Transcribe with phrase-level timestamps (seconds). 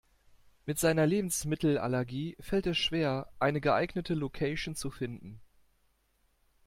[0.65, 5.39] Mit seiner Lebensmittelallergie fällt es schwer, eine geeignete Location zu finden.